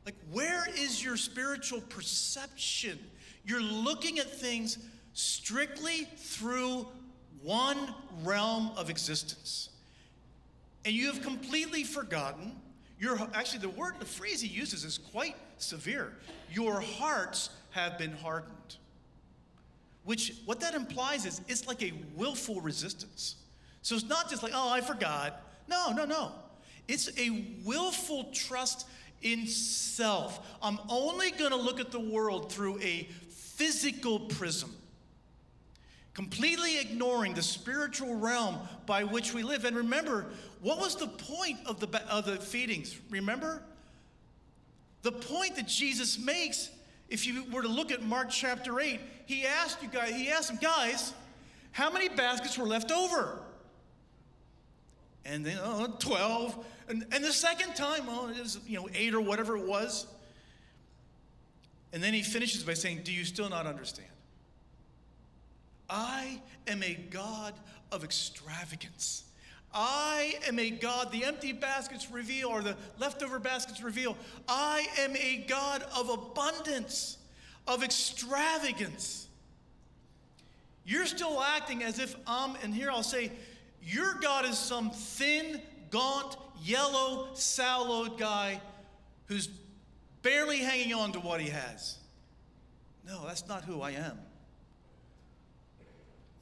[0.05, 2.99] Like, where is your spiritual perception?
[3.45, 4.79] You're looking at things
[5.13, 6.87] strictly through
[7.43, 9.69] one realm of existence.
[10.85, 12.57] And you have completely forgotten
[12.99, 16.13] your, actually, the word, the phrase he uses is quite severe.
[16.53, 18.77] Your hearts have been hardened.
[20.05, 23.37] Which, what that implies is it's like a willful resistance.
[23.83, 25.41] So it's not just like, oh, I forgot.
[25.69, 26.33] No, no, no.
[26.89, 28.87] It's a willful trust
[29.23, 30.57] in self.
[30.63, 34.75] I'm only going to look at the world through a physical prism
[36.15, 39.65] completely ignoring the spiritual realm by which we live.
[39.65, 40.27] And remember,
[40.61, 42.99] what was the point of the, of the feedings?
[43.11, 43.63] Remember?
[45.03, 46.71] The point that Jesus makes,
[47.09, 50.49] if you were to look at Mark chapter 8, he asked you guys, he asked
[50.49, 51.13] them, guys,
[51.73, 53.39] How many baskets were left over?
[55.25, 56.67] And then oh, 12.
[56.89, 60.07] And, and the second time, oh, it was, you know, eight or whatever it was.
[61.93, 64.09] And then he finishes by saying, Do you still not understand?
[65.89, 67.55] I am a God
[67.91, 69.25] of extravagance.
[69.75, 74.17] I am a God, the empty baskets reveal, or the leftover baskets reveal.
[74.49, 77.19] I am a God of abundance,
[77.67, 79.29] of extravagance.
[80.85, 83.33] You're still acting as if I'm, and here I'll say,
[83.83, 85.61] your God is some thin,
[85.91, 88.61] gaunt, yellow, sallowed guy
[89.27, 89.49] who's
[90.23, 91.99] barely hanging on to what he has.
[93.07, 94.19] No, that's not who I am.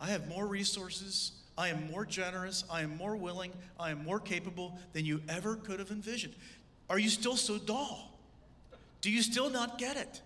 [0.00, 1.32] I have more resources.
[1.56, 2.64] I am more generous.
[2.70, 3.52] I am more willing.
[3.78, 6.34] I am more capable than you ever could have envisioned.
[6.88, 8.18] Are you still so dull?
[9.00, 10.20] Do you still not get it?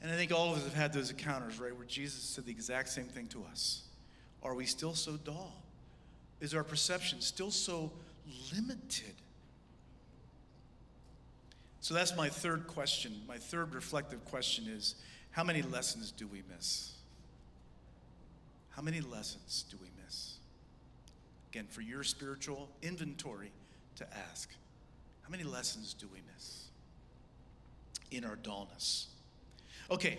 [0.00, 2.52] And I think all of us have had those encounters, right, where Jesus said the
[2.52, 3.87] exact same thing to us.
[4.42, 5.52] Are we still so dull?
[6.40, 7.90] Is our perception still so
[8.54, 9.14] limited?
[11.80, 13.20] So that's my third question.
[13.26, 14.94] My third reflective question is
[15.30, 16.92] how many lessons do we miss?
[18.70, 20.36] How many lessons do we miss?
[21.50, 23.50] Again, for your spiritual inventory
[23.96, 24.50] to ask
[25.22, 26.64] how many lessons do we miss
[28.10, 29.08] in our dullness?
[29.90, 30.18] Okay,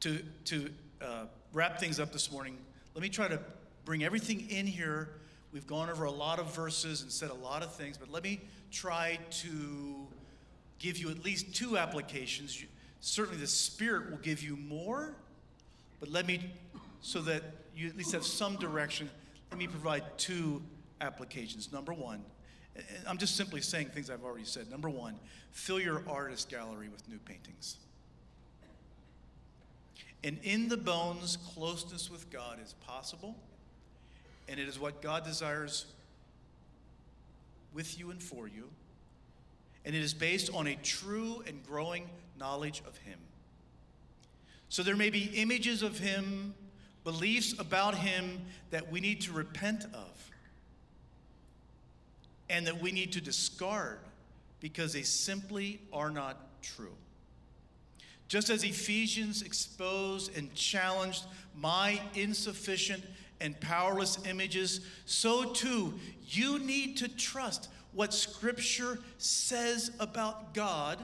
[0.00, 0.70] to, to
[1.02, 2.56] uh, wrap things up this morning,
[2.96, 3.38] let me try to
[3.84, 5.10] bring everything in here.
[5.52, 8.22] We've gone over a lot of verses and said a lot of things, but let
[8.24, 8.40] me
[8.72, 10.06] try to
[10.78, 12.64] give you at least two applications.
[13.00, 15.14] Certainly, the Spirit will give you more,
[16.00, 16.50] but let me,
[17.02, 17.42] so that
[17.76, 19.10] you at least have some direction,
[19.50, 20.62] let me provide two
[21.02, 21.70] applications.
[21.70, 22.24] Number one,
[23.06, 24.70] I'm just simply saying things I've already said.
[24.70, 25.16] Number one,
[25.52, 27.76] fill your artist gallery with new paintings.
[30.26, 33.36] And in the bones, closeness with God is possible,
[34.48, 35.86] and it is what God desires
[37.72, 38.68] with you and for you.
[39.84, 42.10] And it is based on a true and growing
[42.40, 43.20] knowledge of Him.
[44.68, 46.54] So there may be images of Him,
[47.04, 50.30] beliefs about Him that we need to repent of,
[52.50, 54.00] and that we need to discard
[54.58, 56.96] because they simply are not true.
[58.28, 61.24] Just as Ephesians exposed and challenged
[61.54, 63.04] my insufficient
[63.40, 65.94] and powerless images, so too
[66.28, 70.98] you need to trust what Scripture says about God.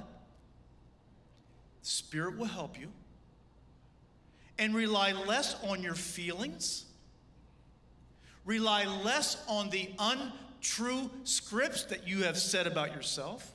[1.83, 2.89] Spirit will help you.
[4.59, 6.85] And rely less on your feelings,
[8.45, 13.53] rely less on the untrue scripts that you have said about yourself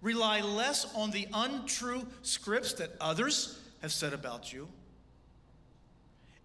[0.00, 4.68] Rely less on the untrue scripts that others have said about you,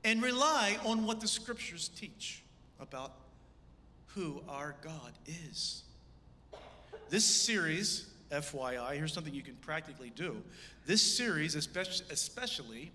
[0.03, 2.43] and rely on what the scriptures teach
[2.79, 3.13] about
[4.07, 5.13] who our God
[5.49, 5.83] is.
[7.09, 10.41] This series, FYI, here's something you can practically do.
[10.85, 12.91] This series, especially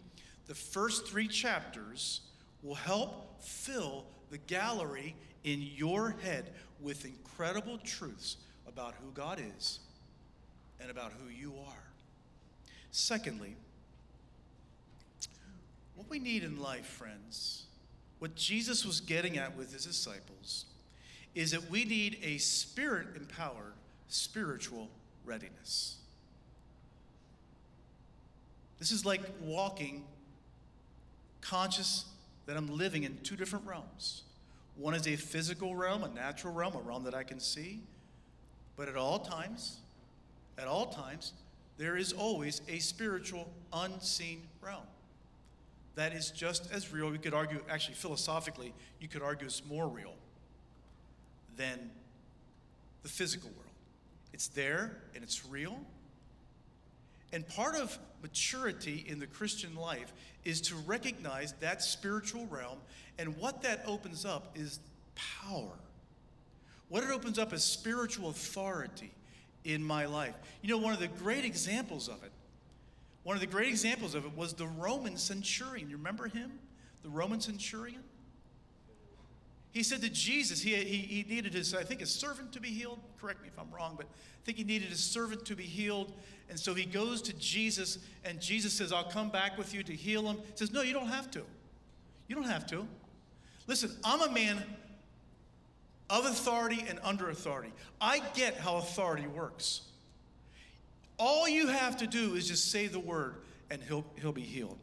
[0.46, 2.22] the first three chapters,
[2.62, 6.50] will help fill the gallery in your head
[6.80, 9.80] with incredible truths about who God is
[10.80, 11.84] and about who you are.
[12.90, 13.56] Secondly,
[15.94, 17.64] what we need in life, friends,
[18.18, 20.64] what Jesus was getting at with his disciples,
[21.34, 23.74] is that we need a spirit empowered
[24.08, 24.88] spiritual
[25.24, 25.96] readiness.
[28.78, 30.04] This is like walking
[31.40, 32.04] conscious
[32.46, 34.22] that I'm living in two different realms.
[34.76, 37.80] One is a physical realm, a natural realm, a realm that I can see,
[38.76, 39.78] but at all times,
[40.58, 41.32] at all times,
[41.76, 44.82] there is always a spiritual, unseen realm.
[45.94, 47.10] That is just as real.
[47.10, 50.14] We could argue, actually, philosophically, you could argue it's more real
[51.56, 51.90] than
[53.02, 53.64] the physical world.
[54.32, 55.78] It's there and it's real.
[57.32, 60.12] And part of maturity in the Christian life
[60.44, 62.78] is to recognize that spiritual realm,
[63.18, 64.80] and what that opens up is
[65.14, 65.78] power.
[66.88, 69.12] What it opens up is spiritual authority
[69.68, 70.34] in my life.
[70.62, 72.32] You know, one of the great examples of it,
[73.22, 75.90] one of the great examples of it was the Roman centurion.
[75.90, 76.52] You remember him?
[77.02, 78.02] The Roman centurion?
[79.70, 82.68] He said to Jesus, he, he, he needed his, I think, his servant to be
[82.68, 82.98] healed.
[83.20, 86.14] Correct me if I'm wrong, but I think he needed his servant to be healed.
[86.48, 89.92] And so he goes to Jesus, and Jesus says, I'll come back with you to
[89.92, 90.36] heal him.
[90.36, 91.42] He says, No, you don't have to.
[92.26, 92.88] You don't have to.
[93.66, 94.62] Listen, I'm a man
[96.10, 97.72] of authority and under authority.
[98.00, 99.82] I get how authority works.
[101.18, 103.36] All you have to do is just say the word
[103.70, 104.78] and he'll, he'll be healed.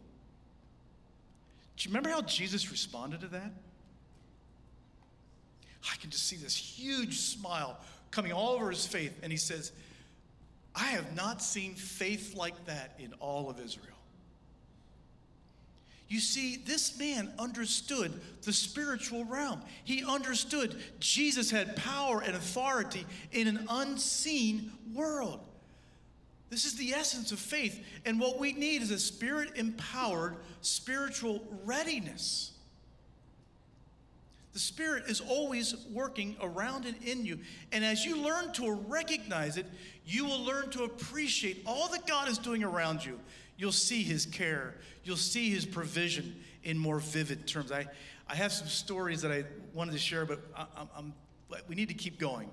[1.77, 3.51] Do you remember how Jesus responded to that?
[5.91, 7.77] I can just see this huge smile
[8.11, 9.71] coming all over his face, and he says,
[10.73, 13.94] I have not seen faith like that in all of Israel.
[16.07, 19.61] You see, this man understood the spiritual realm.
[19.83, 25.39] He understood Jesus had power and authority in an unseen world.
[26.49, 27.83] This is the essence of faith.
[28.05, 32.51] And what we need is a spirit empowered spiritual readiness.
[34.55, 37.39] The Spirit is always working around and in you.
[37.73, 39.65] And as you learn to recognize it,
[40.05, 43.19] you will learn to appreciate all that God is doing around you.
[43.57, 47.71] You'll see His care, you'll see His provision in more vivid terms.
[47.71, 47.85] I,
[48.27, 50.65] I have some stories that I wanted to share, but I,
[50.97, 51.13] I'm,
[51.67, 52.49] we need to keep going.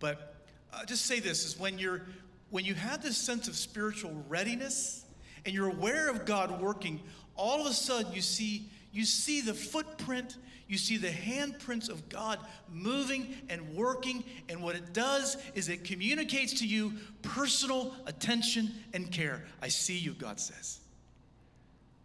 [0.00, 0.36] But
[0.72, 2.02] uh, just say this is when you're
[2.50, 5.04] when you have this sense of spiritual readiness
[5.44, 7.00] and you're aware of God working,
[7.34, 10.36] all of a sudden you see you see the footprint
[10.68, 12.38] you see the handprints of God
[12.72, 16.92] moving and working, and what it does is it communicates to you
[17.22, 19.44] personal attention and care.
[19.62, 20.80] I see you, God says.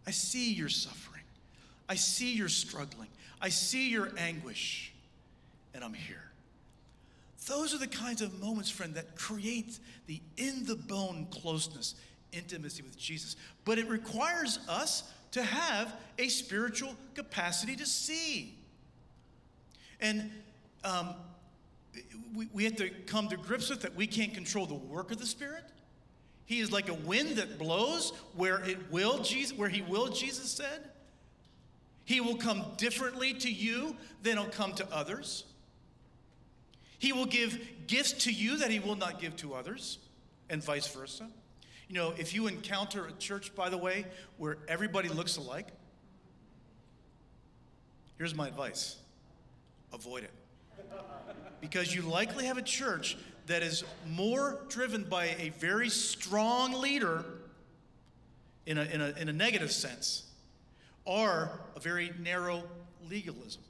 [0.06, 1.22] I see your suffering.
[1.88, 3.08] I see your struggling.
[3.40, 4.92] I see your anguish,
[5.74, 6.22] and I'm here.
[7.48, 11.96] Those are the kinds of moments, friend, that create the in the bone closeness,
[12.30, 13.34] intimacy with Jesus.
[13.64, 15.02] But it requires us
[15.32, 18.54] to have a spiritual capacity to see.
[20.00, 20.30] And
[20.84, 21.14] um,
[22.34, 25.18] we, we have to come to grips with that we can't control the work of
[25.18, 25.64] the Spirit.
[26.44, 30.50] He is like a wind that blows where it will, Jesus, where he will, Jesus
[30.50, 30.90] said.
[32.04, 35.44] He will come differently to you than he'll come to others.
[36.98, 39.98] He will give gifts to you that he will not give to others,
[40.50, 41.28] and vice versa.
[41.92, 44.06] You know, if you encounter a church, by the way,
[44.38, 45.66] where everybody looks alike,
[48.16, 48.96] here's my advice
[49.92, 50.30] avoid it.
[51.60, 57.26] Because you likely have a church that is more driven by a very strong leader
[58.64, 60.24] in a, in a, in a negative sense,
[61.04, 62.62] or a very narrow
[63.10, 63.60] legalism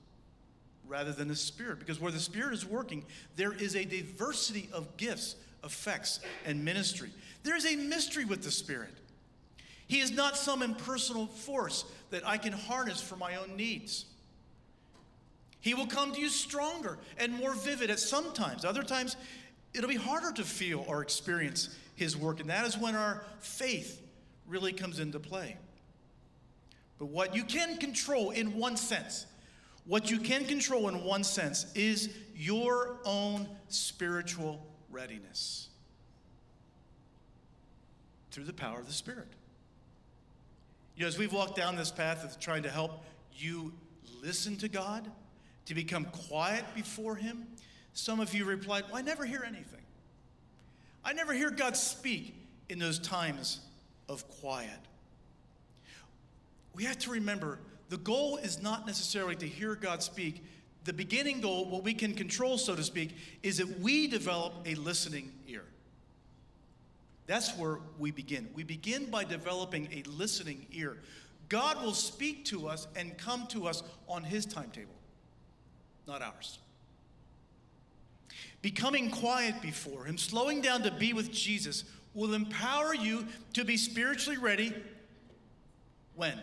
[0.86, 1.80] rather than the Spirit.
[1.80, 3.04] Because where the Spirit is working,
[3.34, 7.10] there is a diversity of gifts, effects, and ministry.
[7.42, 8.94] There is a mystery with the Spirit.
[9.86, 14.06] He is not some impersonal force that I can harness for my own needs.
[15.60, 18.64] He will come to you stronger and more vivid at some times.
[18.64, 19.16] Other times,
[19.74, 24.00] it'll be harder to feel or experience His work, and that is when our faith
[24.46, 25.56] really comes into play.
[26.98, 29.26] But what you can control in one sense,
[29.84, 35.68] what you can control in one sense is your own spiritual readiness
[38.32, 39.28] through the power of the Spirit.
[40.96, 43.04] You know, as we've walked down this path of trying to help
[43.34, 43.72] you
[44.22, 45.08] listen to God,
[45.66, 47.46] to become quiet before Him,
[47.92, 49.80] some of you replied, Well, I never hear anything.
[51.04, 52.34] I never hear God speak
[52.68, 53.60] in those times
[54.08, 54.70] of quiet.
[56.74, 57.58] We have to remember
[57.90, 60.42] the goal is not necessarily to hear God speak.
[60.84, 64.74] The beginning goal, what we can control, so to speak, is that we develop a
[64.76, 65.64] listening ear.
[67.26, 68.48] That's where we begin.
[68.54, 70.98] We begin by developing a listening ear.
[71.48, 74.94] God will speak to us and come to us on His timetable,
[76.06, 76.58] not ours.
[78.60, 83.76] Becoming quiet before Him, slowing down to be with Jesus, will empower you to be
[83.76, 84.72] spiritually ready
[86.16, 86.38] when?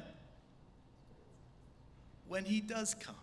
[2.27, 3.15] When He does come,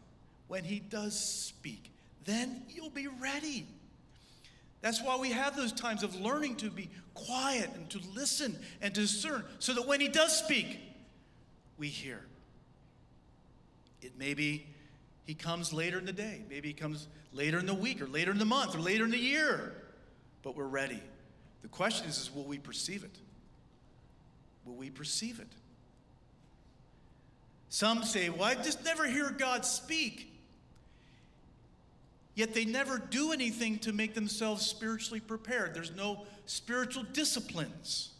[0.48, 1.90] when He does speak.
[2.24, 3.66] Then you'll be ready.
[4.86, 8.94] That's why we have those times of learning to be quiet and to listen and
[8.94, 10.78] to discern so that when He does speak,
[11.76, 12.20] we hear.
[14.00, 14.64] It may be
[15.24, 18.30] He comes later in the day, maybe He comes later in the week or later
[18.30, 19.74] in the month or later in the year,
[20.44, 21.02] but we're ready.
[21.62, 23.18] The question is, is will we perceive it?
[24.64, 25.50] Will we perceive it?
[27.70, 30.32] Some say, well, I just never hear God speak
[32.36, 35.74] yet they never do anything to make themselves spiritually prepared.
[35.74, 38.10] There's no spiritual disciplines.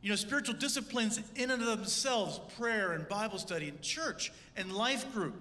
[0.00, 4.72] You know, spiritual disciplines in and of themselves, prayer and Bible study and church and
[4.72, 5.36] life group,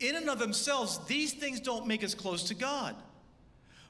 [0.00, 2.96] in and of themselves, these things don't make us close to God.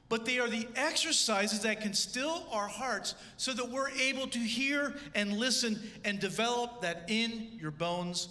[0.07, 4.39] But they are the exercises that can still our hearts so that we're able to
[4.39, 8.29] hear and listen and develop that in your bones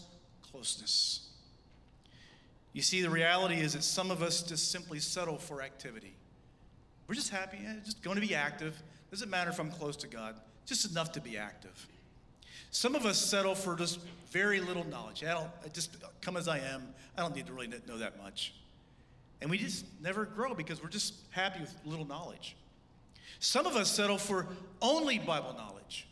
[0.51, 1.24] closeness.
[2.75, 6.12] You see, the reality is that some of us just simply settle for activity.
[7.07, 8.83] We're just happy, yeah, just going to be active.
[9.11, 10.35] Doesn't matter if I'm close to God,
[10.66, 11.87] just enough to be active.
[12.70, 14.01] Some of us settle for just
[14.33, 15.22] very little knowledge.
[15.22, 16.83] I don't I just come as I am.
[17.16, 18.55] I don't need to really know that much.
[19.41, 22.57] And we just never grow because we're just happy with little knowledge.
[23.39, 24.49] Some of us settle for
[24.83, 26.09] only Bible knowledge.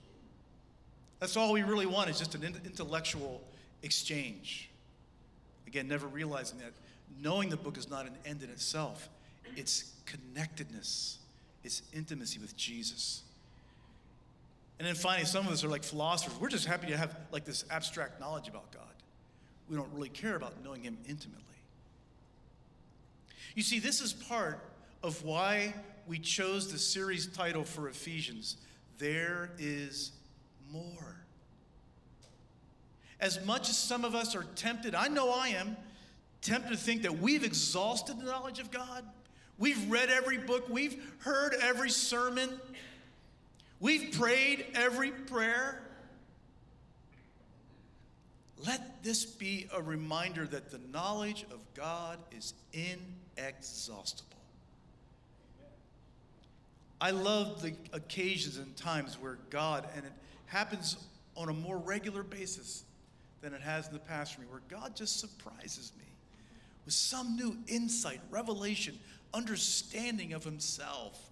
[1.19, 3.43] That's all we really want is just an intellectual
[3.83, 4.71] exchange.
[5.73, 6.73] Again, never realizing that
[7.23, 9.09] knowing the book is not an end in itself,
[9.57, 11.17] it's connectedness,
[11.65, 13.23] it's intimacy with Jesus.
[14.79, 16.39] And then finally, some of us are like philosophers.
[16.39, 18.83] We're just happy to have like this abstract knowledge about God.
[19.71, 21.41] We don't really care about knowing Him intimately.
[23.55, 24.63] You see, this is part
[25.03, 25.73] of why
[26.07, 28.59] we chose the series title for Ephesians
[28.99, 30.13] There is
[30.71, 31.22] More.
[33.23, 35.77] As much as some of us are tempted, I know I am,
[36.41, 39.05] tempted to think that we've exhausted the knowledge of God.
[39.59, 42.51] We've read every book, we've heard every sermon,
[43.79, 45.85] we've prayed every prayer.
[48.67, 54.37] Let this be a reminder that the knowledge of God is inexhaustible.
[57.01, 60.13] I love the occasions and times where God, and it
[60.47, 60.97] happens
[61.37, 62.83] on a more regular basis
[63.43, 66.05] than it has in the past for me, where God just surprises me
[66.85, 68.99] with some new insight, revelation,
[69.35, 71.31] understanding of Himself.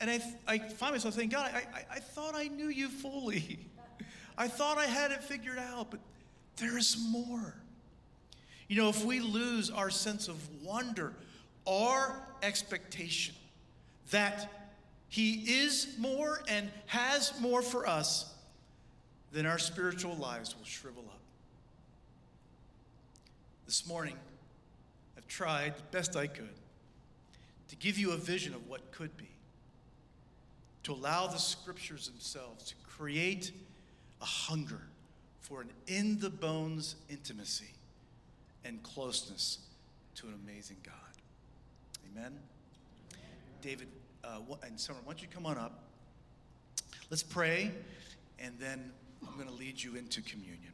[0.00, 3.58] And I, I find myself saying, God, I, I, I thought I knew you fully.
[4.38, 6.00] I thought I had it figured out, but
[6.56, 7.54] there is more.
[8.68, 11.12] You know, if we lose our sense of wonder,
[11.66, 13.34] our expectation
[14.10, 14.50] that
[15.08, 18.32] He is more and has more for us,
[19.32, 21.20] then our spiritual lives will shrivel up.
[23.66, 24.16] This morning,
[25.16, 26.54] I've tried the best I could
[27.68, 29.30] to give you a vision of what could be,
[30.82, 33.52] to allow the scriptures themselves to create
[34.20, 34.82] a hunger
[35.40, 37.72] for an in the bones intimacy
[38.64, 39.58] and closeness
[40.16, 40.94] to an amazing God.
[42.12, 42.32] Amen.
[43.62, 43.88] David
[44.22, 45.84] uh, and Summer, why don't you come on up?
[47.10, 47.70] Let's pray,
[48.38, 48.92] and then
[49.26, 50.72] I'm going to lead you into communion.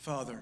[0.00, 0.40] Father,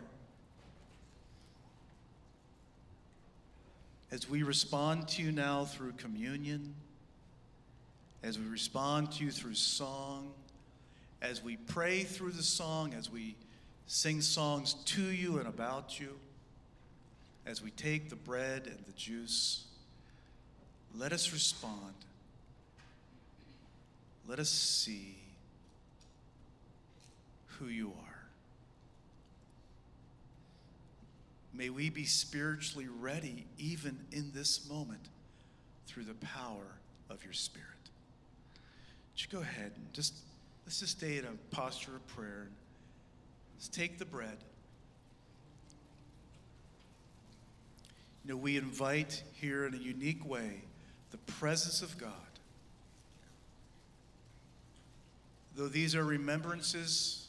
[4.12, 6.76] as we respond to you now through communion,
[8.22, 10.30] as we respond to you through song,
[11.20, 13.34] as we pray through the song, as we
[13.88, 16.16] sing songs to you and about you,
[17.44, 19.64] as we take the bread and the juice,
[20.96, 21.94] let us respond.
[24.28, 25.16] Let us see
[27.58, 28.07] who you are.
[31.52, 35.08] May we be spiritually ready even in this moment
[35.86, 36.78] through the power
[37.10, 37.66] of your Spirit.
[39.12, 40.14] Would you go ahead and just
[40.64, 42.48] let's just stay in a posture of prayer.
[43.56, 44.36] Let's take the bread.
[48.24, 50.62] You know, we invite here in a unique way
[51.10, 52.12] the presence of God.
[55.56, 57.26] Though these are remembrances,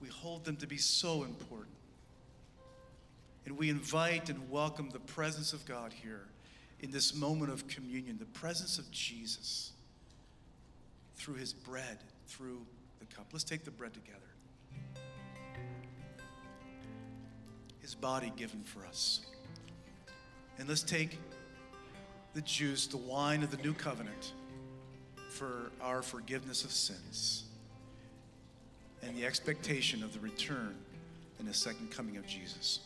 [0.00, 1.74] we hold them to be so important.
[3.46, 6.26] And we invite and welcome the presence of God here
[6.80, 9.72] in this moment of communion, the presence of Jesus
[11.16, 12.60] through his bread, through
[13.00, 13.26] the cup.
[13.32, 14.20] Let's take the bread together.
[17.80, 19.20] His body given for us.
[20.58, 21.18] And let's take
[22.32, 24.32] the juice, the wine of the new covenant
[25.28, 27.44] for our forgiveness of sins
[29.02, 30.74] and the expectation of the return
[31.38, 32.80] and the second coming of Jesus.